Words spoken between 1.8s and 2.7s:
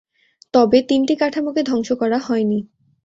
করা হয়নি।